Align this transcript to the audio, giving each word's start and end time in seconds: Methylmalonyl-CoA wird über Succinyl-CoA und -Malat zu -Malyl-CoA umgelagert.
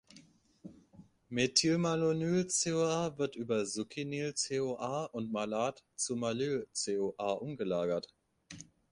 Methylmalonyl-CoA 1.29 3.15
wird 3.19 3.35
über 3.35 3.67
Succinyl-CoA 3.67 5.03
und 5.13 5.31
-Malat 5.31 5.83
zu 5.95 6.15
-Malyl-CoA 6.15 7.33
umgelagert. 7.33 8.07